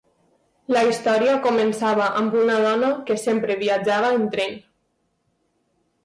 La 0.75 0.81
història 0.91 1.33
començava 1.41 2.07
amb 2.21 2.37
una 2.43 2.55
dona 2.63 2.89
que 3.09 3.17
sempre 3.25 3.57
viatjava 3.59 4.09
en 4.21 4.25
tren. 4.37 4.57